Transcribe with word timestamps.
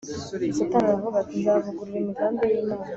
Satani 0.57 0.77
aravuga 0.87 1.15
ati 1.21 1.35
Nzavuguruza 1.41 1.97
imigambi 2.01 2.41
yImana 2.51 2.85